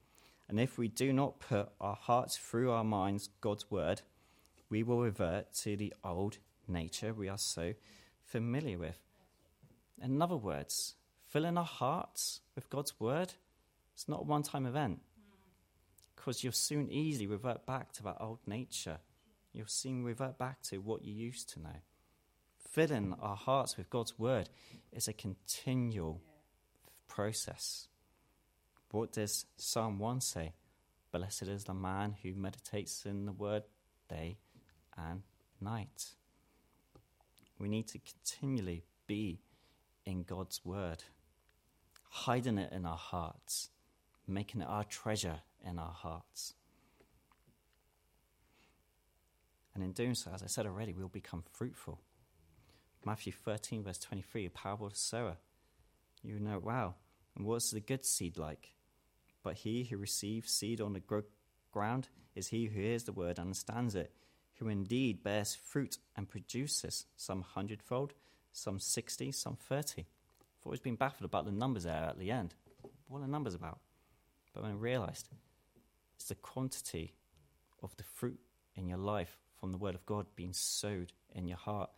[0.51, 4.03] And if we do not put our hearts through our minds God's word,
[4.69, 6.37] we will revert to the old
[6.69, 7.73] nature we are so
[8.23, 8.99] familiar with.
[10.03, 13.33] In other words, filling our hearts with God's word
[13.97, 15.01] is not a one time event
[16.15, 18.99] because you'll soon easily revert back to that old nature.
[19.55, 21.81] You'll soon revert back to what you used to know.
[22.75, 24.49] Filling our hearts with God's word
[24.93, 26.21] is a continual
[27.07, 27.87] process.
[28.91, 30.55] What does Psalm 1 say?
[31.13, 33.63] Blessed is the man who meditates in the word
[34.09, 34.39] day
[34.97, 35.23] and
[35.61, 36.15] night.
[37.61, 39.39] We need to continually be
[40.05, 41.05] in God's word,
[42.09, 43.71] hiding it in our hearts,
[44.27, 46.55] making it our treasure in our hearts.
[49.77, 52.01] And in doing so, as I said already, we'll become fruitful.
[53.05, 55.37] Matthew 13, verse 23, a parable of sower.
[56.23, 56.95] You know, wow.
[57.37, 58.73] And what's the good seed like?
[59.43, 61.25] But he who receives seed on the gro-
[61.71, 64.13] ground is he who hears the word and understands it,
[64.59, 68.15] who indeed bears fruit and produces some hundredfold,
[68.53, 70.03] some sixty, some thirty.
[70.03, 72.55] I've always been baffled about the numbers there at the end.
[73.09, 73.81] What are numbers about?
[74.55, 75.29] But when I realized
[76.17, 77.13] it's the quantity
[77.83, 78.39] of the fruit
[78.77, 81.91] in your life from the Word of God being sowed in your heart.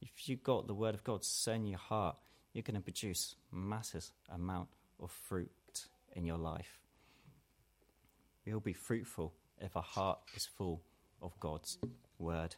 [0.00, 2.16] If you got the Word of God sown in your heart,
[2.52, 5.50] you're going to produce massive amount of fruit
[6.14, 6.78] in your life.
[8.46, 10.82] We'll be fruitful if our heart is full
[11.22, 11.78] of God's
[12.18, 12.56] Word.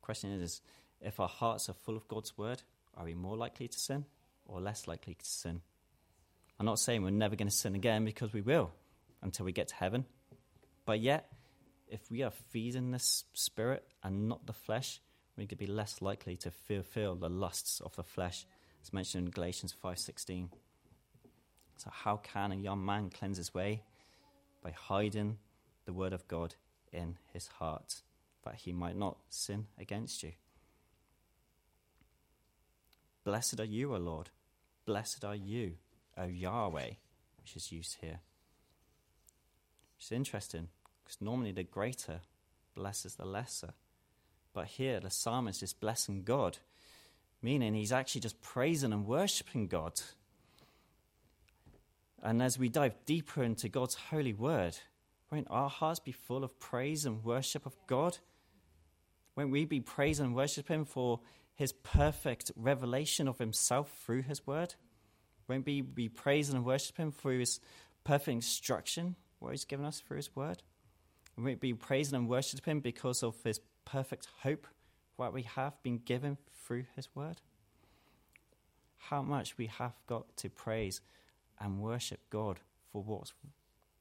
[0.00, 0.62] Question is,
[1.00, 2.62] if our hearts are full of God's Word,
[2.96, 4.06] are we more likely to sin
[4.46, 5.60] or less likely to sin?
[6.58, 8.72] I'm not saying we're never going to sin again because we will
[9.20, 10.06] until we get to heaven.
[10.86, 11.30] But yet,
[11.88, 15.00] if we are feeding the spirit and not the flesh,
[15.36, 18.46] we could be less likely to fulfill the lusts of the flesh,
[18.82, 20.50] as mentioned in Galatians 5:16.
[21.76, 23.84] So how can a young man cleanse his way?
[24.62, 25.38] By hiding
[25.84, 26.56] the word of God
[26.92, 28.02] in his heart,
[28.42, 30.32] that he might not sin against you.
[33.24, 34.30] Blessed are you, O Lord.
[34.84, 35.76] Blessed are you,
[36.16, 36.92] O Yahweh,
[37.38, 38.20] which is used here.
[39.96, 40.68] Which is interesting
[41.02, 42.20] because normally the greater
[42.74, 43.74] blesses the lesser.
[44.56, 46.56] But here the psalmist is blessing God,
[47.42, 50.00] meaning he's actually just praising and worshipping God.
[52.22, 54.78] And as we dive deeper into God's holy word,
[55.30, 58.16] won't our hearts be full of praise and worship of God?
[59.36, 61.20] Won't we be praise and worship Him for
[61.54, 64.74] His perfect revelation of Himself through His word?
[65.48, 67.60] Won't we be praise and worship Him for His
[68.04, 70.62] perfect instruction what He's given us through His Word.
[71.36, 74.66] Won't we be praising and worship Him because of His perfect hope,
[75.16, 77.40] what we have been given through His Word.
[78.98, 81.00] How much we have got to praise
[81.58, 82.60] and worship God
[82.92, 83.32] for what's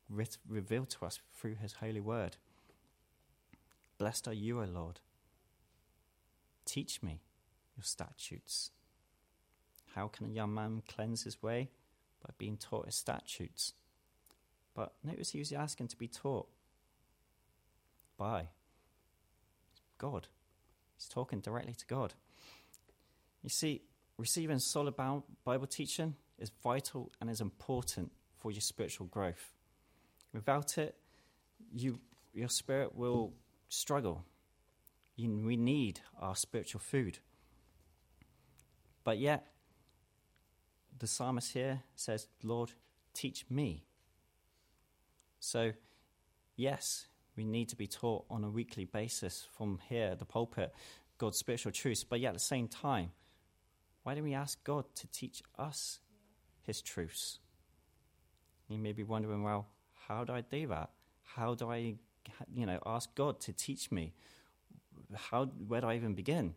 [0.09, 2.35] writ- revealed to us through His holy Word.
[3.97, 4.99] Blessed are you, O Lord.
[6.65, 7.21] Teach me
[7.77, 8.71] your statutes.
[9.93, 11.69] How can a young man cleanse his way?
[12.21, 13.73] By being taught his statutes.
[14.73, 16.47] But notice he was asking to be taught
[18.17, 18.47] by
[19.97, 20.27] God.
[20.97, 22.13] He's talking directly to God.
[23.43, 23.81] You see,
[24.17, 29.51] receiving solid Bible teaching is vital and is important for your spiritual growth.
[30.33, 30.95] Without it,
[31.73, 31.99] you,
[32.33, 33.33] your spirit will
[33.69, 34.23] struggle.
[35.15, 37.19] You, we need our spiritual food.
[39.03, 39.47] But yet,
[40.97, 42.71] the psalmist here says, Lord,
[43.13, 43.85] teach me.
[45.39, 45.73] So,
[46.55, 50.73] yes, we need to be taught on a weekly basis from here, the pulpit,
[51.17, 52.03] God's spiritual truths.
[52.03, 53.11] But yet at the same time,
[54.03, 55.99] why don't we ask God to teach us
[56.61, 57.39] his truths?
[58.67, 59.67] You may be wondering, well,
[60.07, 60.91] how do I do that?
[61.23, 61.95] How do I,
[62.53, 64.13] you know, ask God to teach me?
[65.13, 66.53] How, where do I even begin?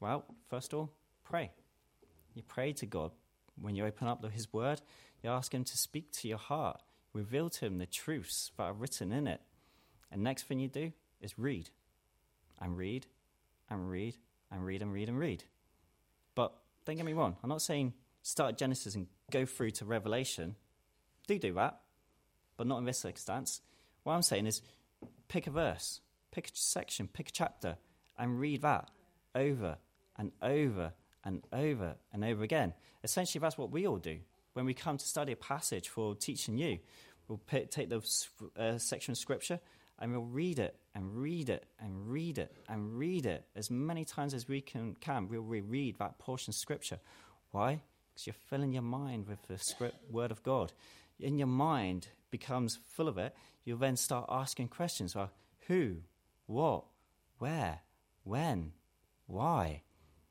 [0.00, 0.92] Well, first of all,
[1.24, 1.50] pray.
[2.34, 3.12] You pray to God.
[3.60, 4.82] When you open up His Word,
[5.22, 6.82] you ask Him to speak to your heart,
[7.14, 9.40] reveal to Him the truths that are written in it.
[10.10, 11.70] And next thing you do is read
[12.60, 13.06] and read
[13.68, 14.16] and read
[14.50, 15.44] and read and read and read.
[16.34, 16.52] But
[16.84, 20.56] don't get me wrong, I'm not saying start Genesis and go through to Revelation.
[21.26, 21.80] Do do that,
[22.56, 23.60] but not in this circumstance.
[24.04, 24.62] What I'm saying is
[25.28, 27.76] pick a verse, pick a section, pick a chapter,
[28.18, 28.90] and read that
[29.34, 29.78] over
[30.16, 30.92] and over
[31.24, 32.72] and over and over again.
[33.02, 34.18] Essentially, that's what we all do.
[34.54, 36.78] When we come to study a passage for teaching you,
[37.28, 38.00] we'll pick, take the
[38.56, 39.60] uh, section of scripture
[39.98, 44.04] and we'll read it and read it and read it and read it as many
[44.04, 44.96] times as we can.
[45.00, 45.28] can.
[45.28, 46.98] We'll reread that portion of scripture.
[47.50, 47.80] Why?
[48.12, 50.72] Because you're filling your mind with the script, word of God.
[51.18, 53.34] In your mind becomes full of it.
[53.64, 55.14] You'll then start asking questions.
[55.14, 55.30] Well,
[55.66, 55.96] who,
[56.46, 56.84] what,
[57.38, 57.80] where,
[58.24, 58.72] when,
[59.26, 59.82] why?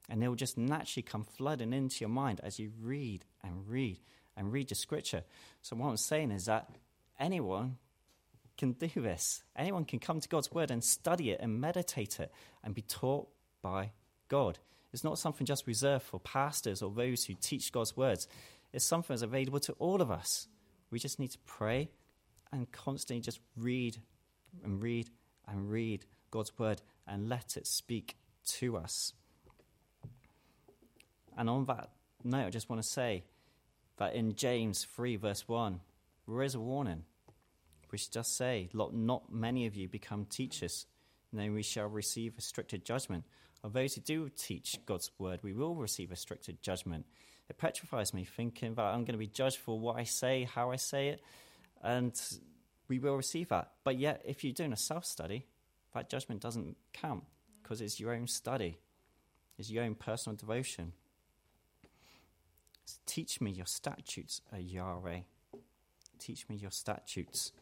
[0.08, 4.00] And they will just naturally come flooding into your mind as you read and read
[4.38, 5.24] and read your scripture.
[5.62, 6.70] So, what I'm saying is that
[7.20, 7.78] anyone
[8.58, 9.44] can do this.
[9.56, 12.32] Anyone can come to God's word and study it and meditate it
[12.64, 13.28] and be taught
[13.62, 13.92] by
[14.30, 14.60] God.
[14.94, 18.28] It's not something just reserved for pastors or those who teach God's words.
[18.72, 20.48] It's something that's available to all of us.
[20.90, 21.90] We just need to pray
[22.52, 23.98] and constantly just read
[24.64, 25.10] and read
[25.48, 28.16] and read God's word and let it speak
[28.46, 29.14] to us.
[31.38, 31.90] And on that
[32.24, 33.24] note, I just want to say
[33.98, 35.82] that in James 3, verse 1,
[36.28, 37.04] there is a warning
[37.96, 40.86] which does say, Not many of you become teachers,
[41.32, 43.24] then we shall receive a stricter judgment.
[43.64, 47.06] Of those who do teach God's word, we will receive a stricter judgment.
[47.50, 50.72] It petrifies me thinking that I'm going to be judged for what I say, how
[50.72, 51.22] I say it,
[51.82, 52.22] and
[52.90, 53.72] we will receive that.
[53.86, 55.46] But yet, if you're doing a self study,
[55.94, 57.24] that judgment doesn't count
[57.64, 58.78] because it's your own study,
[59.58, 60.92] it's your own personal devotion.
[63.06, 65.22] Teach me your statutes, O Yahweh.
[66.20, 67.54] Teach me your statutes.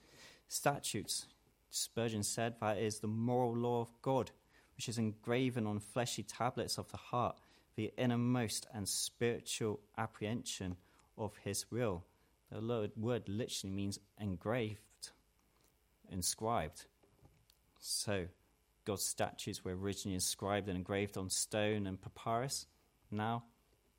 [0.47, 1.27] Statutes,
[1.69, 4.31] Spurgeon said, that is the moral law of God,
[4.75, 7.37] which is engraven on fleshy tablets of the heart,
[7.75, 10.75] the innermost and spiritual apprehension
[11.17, 12.03] of his will.
[12.51, 15.09] The word literally means engraved,
[16.11, 16.85] inscribed.
[17.79, 18.27] So,
[18.85, 22.67] God's statutes were originally inscribed and engraved on stone and papyrus,
[23.09, 23.43] now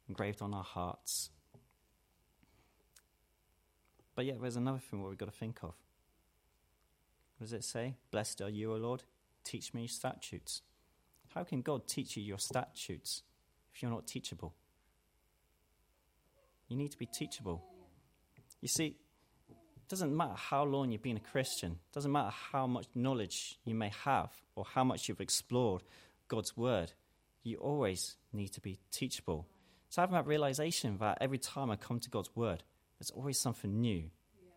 [0.09, 1.31] engraved on our hearts.
[4.15, 5.75] But yet, there's another thing what we've got to think of.
[7.45, 7.95] Does it say?
[8.11, 9.03] Blessed are you, O Lord.
[9.45, 10.63] Teach me statutes.
[11.35, 13.23] How can God teach you your statutes
[13.71, 14.55] if you're not teachable?
[16.69, 17.63] You need to be teachable.
[18.63, 18.97] You see,
[19.51, 23.59] it doesn't matter how long you've been a Christian, it doesn't matter how much knowledge
[23.67, 25.83] you may have or how much you've explored
[26.29, 26.93] God's word,
[27.43, 29.47] you always need to be teachable.
[29.91, 32.63] So having that realization that every time I come to God's word,
[32.99, 34.05] there's always something new.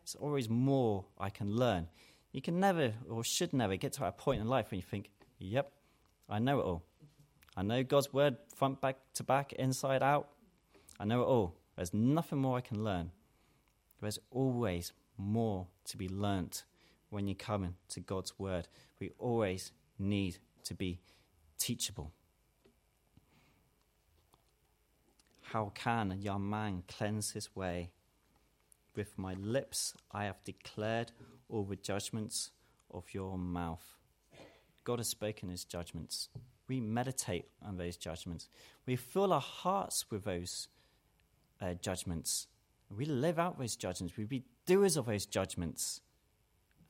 [0.05, 1.89] There's always more I can learn.
[2.37, 5.09] You can never or should never get to a point in life when you think,
[5.39, 5.71] yep,
[6.29, 6.83] I know it all.
[7.55, 10.27] I know God's word front back to back, inside out.
[10.99, 11.55] I know it all.
[11.75, 13.09] There's nothing more I can learn.
[14.01, 16.65] There's always more to be learnt
[17.09, 18.67] when you come to God's word.
[18.99, 20.99] We always need to be
[21.57, 22.11] teachable.
[25.41, 27.89] How can a young man cleanse his way?
[28.95, 31.13] With my lips I have declared
[31.49, 32.51] all with judgments
[32.91, 33.97] of your mouth.
[34.83, 36.29] God has spoken his judgments.
[36.67, 38.49] We meditate on those judgments.
[38.85, 40.67] We fill our hearts with those
[41.61, 42.47] uh, judgments.
[42.95, 44.17] We live out those judgments.
[44.17, 46.01] We be doers of those judgments.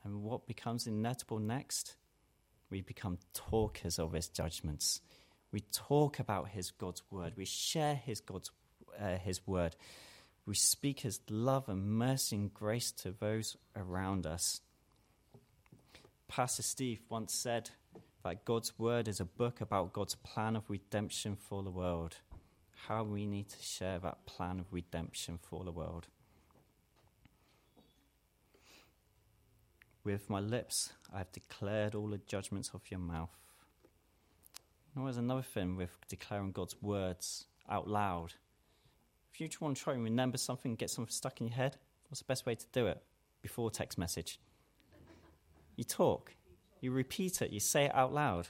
[0.04, 1.96] And what becomes inevitable next?
[2.70, 5.00] We become talkers of his judgments.
[5.52, 7.32] We talk about his God's word.
[7.36, 8.50] We share his God's
[9.00, 9.76] uh, his word.
[10.48, 14.62] We speak his love and mercy and grace to those around us.
[16.26, 17.68] Pastor Steve once said
[18.24, 22.16] that God's word is a book about God's plan of redemption for the world.
[22.86, 26.06] How we need to share that plan of redemption for the world.
[30.02, 33.36] With my lips, I have declared all the judgments of your mouth.
[34.96, 38.32] Now, there's another thing with declaring God's words out loud.
[39.40, 41.76] If you want to try and remember something, get something stuck in your head,
[42.08, 43.00] what's the best way to do it?
[43.40, 44.40] Before text message.
[45.76, 46.34] You talk,
[46.80, 48.48] you repeat it, you say it out loud.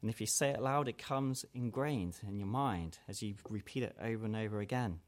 [0.00, 3.82] And if you say it loud, it comes ingrained in your mind as you repeat
[3.82, 5.00] it over and over again.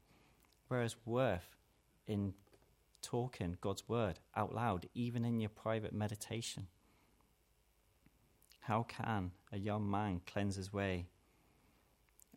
[0.67, 1.55] Whereas worth
[2.05, 2.33] in
[3.01, 6.67] talking God's word out loud, even in your private meditation.
[8.59, 11.05] How can a young man cleanse his way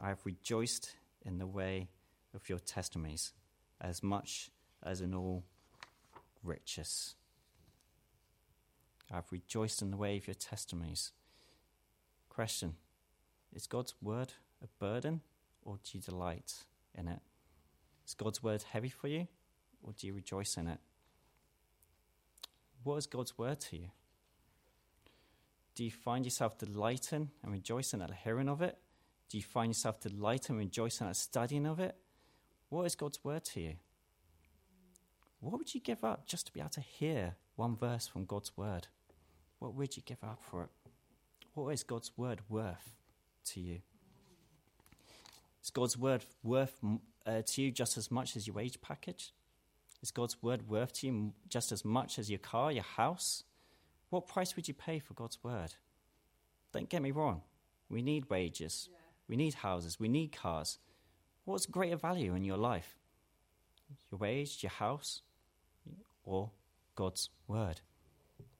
[0.00, 1.88] I have rejoiced in the way
[2.34, 3.32] of your testimonies
[3.80, 4.50] as much
[4.82, 5.44] as in all
[6.42, 7.14] riches.
[9.10, 11.12] I have rejoiced in the way of your testimonies.
[12.28, 12.74] Question
[13.54, 15.20] Is God's word a burden
[15.62, 16.64] or do you delight
[16.94, 17.20] in it?
[18.06, 19.28] Is God's word heavy for you
[19.82, 20.78] or do you rejoice in it?
[22.82, 23.88] What is God's word to you?
[25.74, 28.78] Do you find yourself delighting and rejoicing at the hearing of it?
[29.34, 31.96] Do you find yourself delighting and rejoicing at studying of it?
[32.68, 33.72] What is God's word to you?
[35.40, 38.56] What would you give up just to be able to hear one verse from God's
[38.56, 38.86] word?
[39.58, 40.68] What would you give up for it?
[41.54, 42.94] What is God's word worth
[43.46, 43.80] to you?
[45.64, 46.78] Is God's word worth
[47.26, 49.32] uh, to you just as much as your wage package?
[50.00, 53.42] Is God's word worth to you just as much as your car, your house?
[54.10, 55.74] What price would you pay for God's word?
[56.72, 57.42] Don't get me wrong.
[57.90, 58.88] We need wages.
[58.92, 58.98] Yeah.
[59.28, 59.98] We need houses.
[59.98, 60.78] We need cars.
[61.44, 62.96] What's greater value in your life?
[64.10, 65.22] Your wage, your house,
[66.24, 66.50] or
[66.94, 67.80] God's word?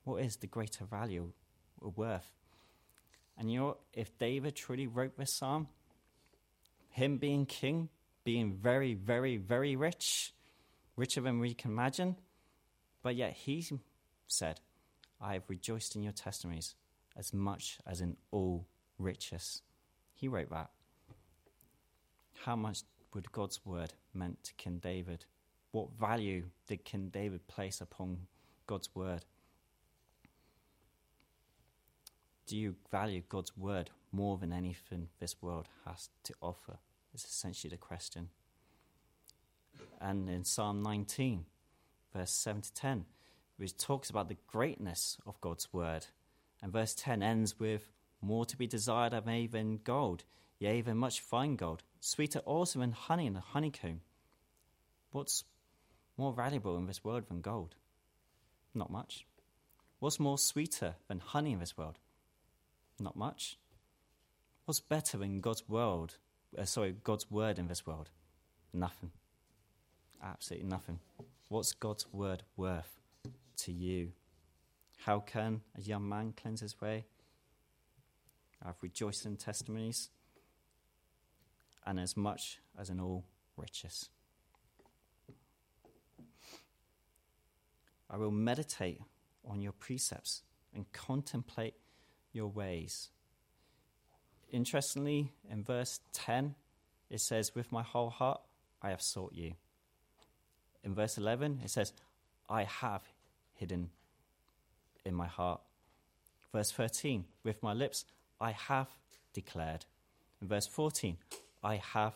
[0.05, 1.33] What is the greater value
[1.81, 2.31] or worth?
[3.39, 5.69] And you know, if David truly wrote this psalm,
[6.91, 7.89] him being king,
[8.23, 10.33] being very, very, very rich,
[10.97, 12.17] richer than we can imagine,
[13.03, 13.67] but yet he
[14.27, 14.61] said,
[15.21, 16.75] I have rejoiced in your testimonies
[17.17, 18.67] as much as in all
[18.99, 19.63] riches.
[20.15, 20.71] He wrote that.
[22.45, 25.25] How much would God's word meant to King David?
[25.73, 28.19] What value did King David place upon
[28.67, 29.25] God's word?
[32.47, 36.79] Do you value God's word more than anything this world has to offer?
[37.15, 38.29] Is essentially the question.
[40.01, 41.45] And in Psalm 19,
[42.15, 43.05] verse 7 to 10,
[43.57, 46.07] which talks about the greatness of God's word.
[46.63, 47.93] And verse 10 ends with,
[48.25, 50.25] More to be desired of me than gold,
[50.59, 54.01] yea, than much fine gold, sweeter also than honey in the honeycomb.
[55.13, 55.45] What's
[56.17, 57.75] more valuable in this world than gold?
[58.75, 59.27] Not much.
[59.99, 61.99] What's more sweeter than honey in this world?
[62.99, 63.59] Not much.
[64.65, 66.17] What's better than God's world?
[66.57, 68.11] Uh, sorry, God's word in this world?
[68.73, 69.11] Nothing.
[70.23, 71.01] Absolutely nothing.
[71.49, 73.01] What's God's word worth?
[73.57, 74.13] to you.
[74.99, 77.05] How can a young man cleanse his way?
[78.65, 80.11] I've rejoiced in testimonies,
[81.87, 83.25] and as much as in all
[83.57, 84.09] riches.
[88.11, 89.01] I will meditate
[89.49, 90.43] on your precepts
[90.75, 91.75] and contemplate
[92.33, 93.11] your ways.
[94.51, 96.55] Interestingly, in verse 10,
[97.11, 98.41] it says, With my whole heart
[98.81, 99.53] I have sought you.
[100.85, 101.93] In verse 11, it says,
[102.49, 103.03] I have
[103.55, 103.91] hidden
[105.05, 105.61] in my heart.
[106.53, 108.05] Verse 13, with my lips
[108.41, 108.89] I have
[109.33, 109.87] declared.
[110.41, 111.17] In verse 14,
[111.63, 112.15] I have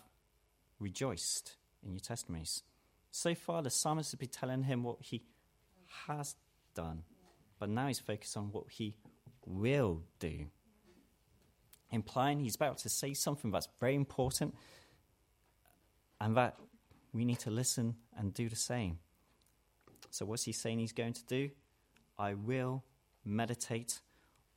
[0.79, 2.63] rejoiced in your testimonies.
[3.11, 5.23] So far, the psalmist has been telling him what he
[6.07, 6.37] has
[6.75, 7.03] done,
[7.59, 8.97] but now he's focused on what he
[9.47, 10.47] will do,
[11.91, 14.55] implying he's about to say something that's very important
[16.21, 16.57] and that
[17.13, 18.99] we need to listen and do the same.
[20.11, 21.51] So, what's he saying he's going to do?
[22.19, 22.85] I will
[23.25, 24.01] meditate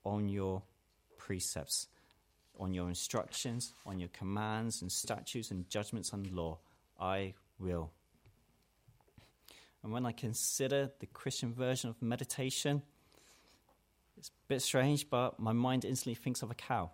[0.04, 0.64] on your
[1.26, 1.88] precepts,
[2.60, 6.58] on your instructions, on your commands and statutes and judgments and law.
[7.00, 7.92] I will.
[9.84, 12.82] And when I consider the Christian version of meditation,
[14.18, 16.92] it's a bit strange, but my mind instantly thinks of a cow.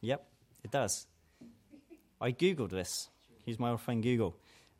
[0.00, 0.26] Yep,
[0.64, 1.06] it does.
[2.20, 3.08] I googled this.
[3.46, 4.36] Use my old friend Google.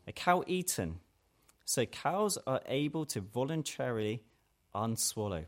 [0.06, 1.00] A cow eaten
[1.70, 4.24] so cows are able to voluntarily
[4.74, 5.44] unswallow.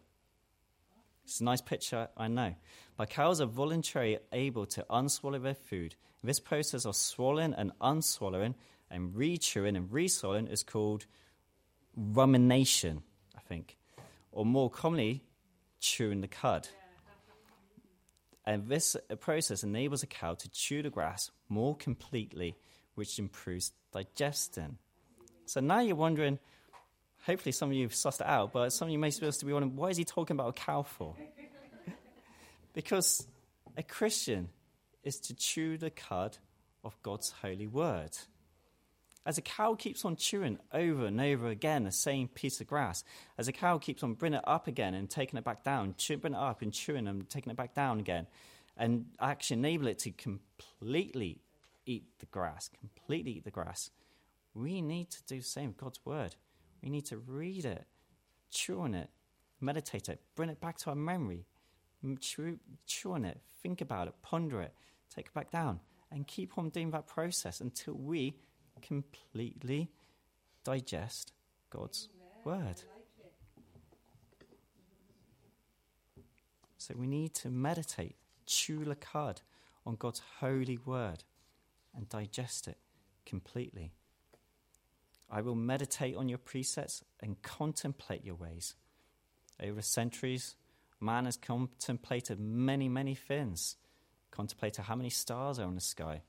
[1.32, 2.54] It's a nice picture, I know.
[2.98, 5.94] But cows are voluntarily able to unswallow their food.
[6.22, 8.54] This process of swallowing and unswallowing
[8.90, 11.06] and re-chewing and re-swallowing is called
[11.96, 13.02] rumination,
[13.34, 13.78] I think.
[14.30, 15.24] Or more commonly,
[15.80, 16.68] chewing the cud.
[18.44, 22.56] And this process enables a cow to chew the grass more completely,
[22.94, 24.76] which improves digestion.
[25.46, 26.40] So now you're wondering,
[27.24, 29.52] hopefully some of you have sussed it out, but some of you may still be
[29.52, 31.14] wondering, why is he talking about a cow for?
[32.72, 33.26] because
[33.76, 34.48] a Christian
[35.02, 36.38] is to chew the cud
[36.84, 38.16] of God's holy word.
[39.24, 43.04] As a cow keeps on chewing over and over again the same piece of grass,
[43.38, 46.34] as a cow keeps on bringing it up again and taking it back down, bringing
[46.38, 48.26] it up and chewing and taking it back down again,
[48.76, 51.40] and actually enable it to completely
[51.86, 53.90] eat the grass, completely eat the grass,
[54.54, 56.34] we need to do the same with God's word.
[56.82, 57.86] We need to read it,
[58.50, 59.08] chew on it,
[59.60, 61.46] meditate it, bring it back to our memory,
[62.20, 64.74] chew, chew on it, think about it, ponder it,
[65.14, 65.80] take it back down,
[66.10, 68.34] and keep on doing that process until we
[68.80, 69.90] completely
[70.64, 71.32] digest
[71.70, 72.08] God's
[72.44, 72.82] word.
[76.78, 79.42] So we need to meditate, chew the cud
[79.86, 81.22] on God's holy word
[81.94, 82.78] and digest it
[83.24, 83.92] completely.
[85.34, 88.74] I will meditate on your precepts and contemplate your ways.
[89.62, 90.56] Over centuries,
[91.00, 93.76] man has contemplated many, many things.
[94.30, 96.20] Contemplated how many stars are in the sky.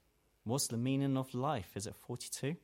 [0.45, 1.71] What's the meaning of life?
[1.75, 2.55] Is it 42?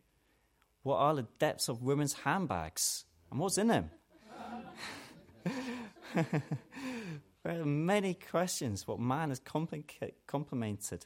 [0.84, 3.04] What are the depths of women's handbags?
[3.30, 3.92] And what's in them?
[6.16, 11.06] there are many questions what man has complimented,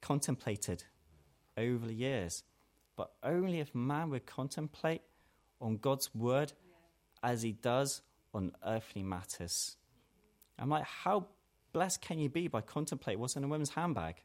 [0.00, 0.84] contemplated
[1.56, 2.42] over the years.
[2.96, 5.02] But only if man would contemplate
[5.60, 6.52] on God's word
[7.22, 9.76] as he does on earthly matters.
[10.58, 11.26] I'm like, how
[11.72, 14.16] blessed can you be by contemplating what's in a woman's handbag?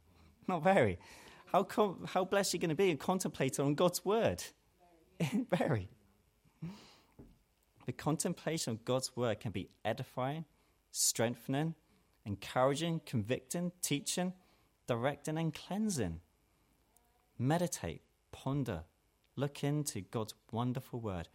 [0.48, 0.98] Not very.
[1.46, 4.42] How, com- how blessed are you going to be and contemplate on God's word?
[5.20, 5.46] Very.
[5.56, 5.88] very.
[7.86, 10.44] The contemplation of God's word can be edifying,
[10.90, 11.74] strengthening,
[12.26, 14.34] encouraging, convicting, teaching,
[14.86, 16.20] directing, and cleansing.
[17.38, 18.02] Meditate,
[18.32, 18.84] ponder,
[19.36, 21.28] look into God's wonderful word,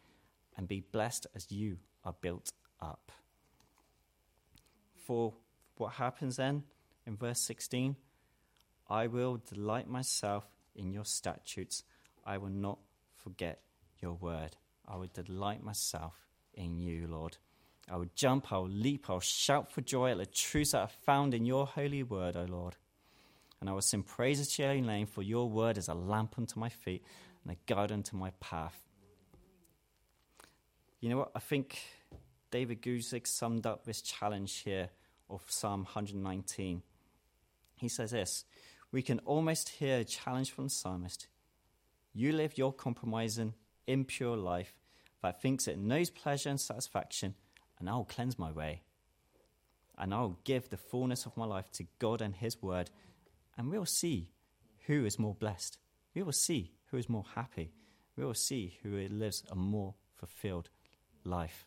[0.56, 3.12] and be blessed as you are built up.
[4.96, 5.34] For
[5.78, 6.64] what happens then
[7.06, 7.96] in verse 16?
[8.90, 11.84] I will delight myself in your statutes.
[12.26, 12.80] I will not
[13.16, 13.62] forget
[14.02, 14.56] your word.
[14.88, 16.14] I will delight myself
[16.54, 17.38] in you, Lord.
[17.90, 20.82] I will jump, I will leap, I will shout for joy at the truths that
[20.82, 22.78] are found in your holy word, O Lord.
[23.64, 26.60] And I will sing praises to your name, for your word is a lamp unto
[26.60, 27.02] my feet
[27.46, 28.78] and a guide unto my path.
[31.00, 31.32] You know what?
[31.34, 31.80] I think
[32.52, 34.90] David Guzik summed up this challenge here
[35.30, 36.82] of Psalm 119.
[37.78, 38.44] He says this
[38.92, 41.28] We can almost hear a challenge from the psalmist.
[42.14, 43.54] You live your compromising,
[43.88, 44.76] impure life
[45.22, 47.36] that thinks it knows pleasure and satisfaction,
[47.80, 48.82] and I'll cleanse my way.
[49.98, 52.90] And I'll give the fullness of my life to God and His word,
[53.58, 54.32] and we'll see
[54.88, 55.78] who is more blessed.
[56.14, 57.72] We will see who is more happy.
[58.16, 60.70] We will see who lives a more fulfilled
[61.24, 61.66] life.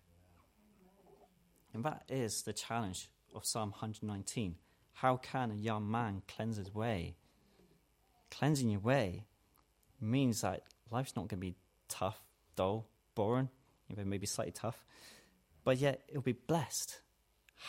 [1.75, 4.57] And that is the challenge of Psalm 119.
[4.95, 7.17] How can a young man cleanse his way?
[8.31, 9.25] Cleansing your way
[10.01, 11.57] means that life's not going to be
[11.89, 12.19] tough,
[12.55, 13.51] dull, boring,
[13.91, 14.85] even maybe slightly tough,
[15.65, 17.01] but yet it'll be blessed,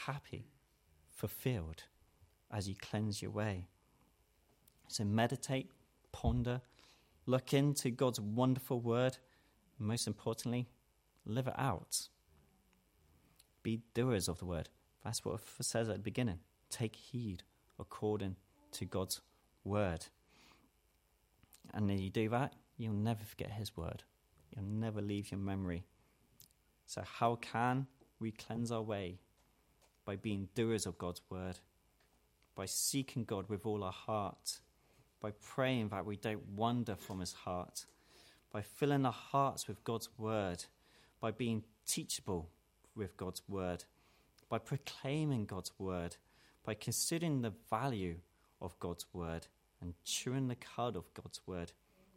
[0.06, 0.48] happy,
[1.10, 1.84] fulfilled
[2.52, 3.68] as you cleanse your way.
[4.88, 5.72] So meditate,
[6.12, 6.62] ponder,
[7.26, 9.18] look into God's wonderful word,
[9.78, 10.68] and most importantly,
[11.26, 12.08] live it out.
[13.64, 14.70] Be doers of the word.
[15.04, 16.40] That's what it says at the beginning.
[16.70, 17.44] Take heed
[17.80, 18.36] according
[18.72, 19.22] to God's
[19.64, 20.06] word.
[21.74, 24.04] And then you do that, you'll never forget his word.
[24.56, 25.84] You'll never leave your memory.
[26.86, 27.88] So, how can
[28.20, 29.20] we cleanse our way?
[30.06, 31.60] By being doers of God's word,
[32.56, 34.60] by seeking God with all our heart,
[35.22, 37.86] by praying that we don't wander from his heart,
[38.52, 40.66] by filling our hearts with God's word,
[41.20, 42.50] by being teachable
[42.96, 43.86] with God's word,
[44.50, 46.18] by proclaiming God's word,
[46.64, 48.18] by considering the value
[48.62, 49.48] of God's word
[49.82, 51.72] and chewing the cud of God's word,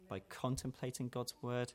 [0.09, 1.73] by contemplating God's word,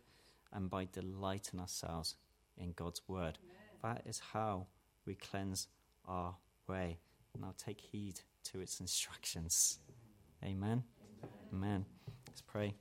[0.52, 2.16] and by delighting ourselves
[2.56, 3.38] in God's word.
[3.82, 4.66] That is how
[5.04, 5.68] we cleanse
[6.06, 6.36] our
[6.68, 6.98] way.
[7.38, 9.78] Now take heed to its instructions.
[10.42, 10.84] Amen.
[11.52, 11.84] Amen.
[12.28, 12.74] Let's pray.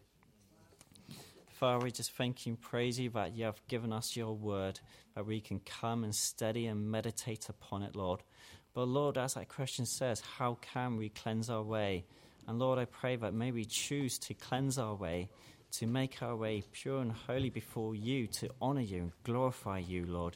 [1.47, 4.79] Father, we just thank you and praise you that you have given us your word,
[5.15, 8.23] that we can come and study and meditate upon it, Lord.
[8.73, 12.03] But Lord, as that question says, how can we cleanse our way?
[12.47, 15.29] And Lord, I pray that may we choose to cleanse our way,
[15.71, 20.05] to make our way pure and holy before you, to honor you and glorify you,
[20.05, 20.35] Lord.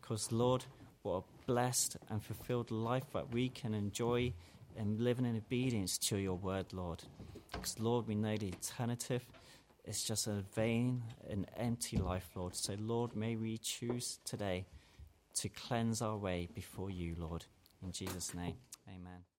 [0.00, 0.64] Because, Lord,
[1.02, 4.32] what a blessed and fulfilled life that we can enjoy
[4.78, 7.02] and living in obedience to your word, Lord.
[7.52, 9.24] Because, Lord, we know the alternative
[9.84, 12.54] it's just a vain and empty life, Lord.
[12.54, 14.66] So, Lord, may we choose today
[15.34, 17.44] to cleanse our way before you, Lord.
[17.82, 18.54] In Jesus' name,
[18.88, 19.24] amen.